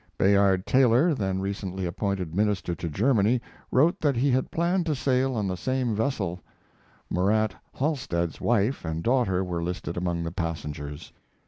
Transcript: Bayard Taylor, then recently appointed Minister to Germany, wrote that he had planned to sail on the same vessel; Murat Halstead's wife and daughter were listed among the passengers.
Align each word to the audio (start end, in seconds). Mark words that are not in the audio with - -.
Bayard 0.17 0.65
Taylor, 0.65 1.13
then 1.13 1.39
recently 1.41 1.85
appointed 1.85 2.33
Minister 2.33 2.73
to 2.73 2.89
Germany, 2.89 3.39
wrote 3.71 4.01
that 4.01 4.15
he 4.15 4.31
had 4.31 4.49
planned 4.49 4.87
to 4.87 4.95
sail 4.95 5.35
on 5.35 5.47
the 5.47 5.55
same 5.55 5.93
vessel; 5.95 6.41
Murat 7.07 7.53
Halstead's 7.75 8.41
wife 8.41 8.83
and 8.83 9.03
daughter 9.03 9.43
were 9.43 9.61
listed 9.61 9.97
among 9.97 10.23
the 10.23 10.31
passengers. 10.31 11.13